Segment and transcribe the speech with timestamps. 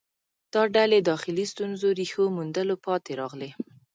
[0.53, 3.49] دا ډلې داخلي ستونزو ریښو موندلو پاتې راغلې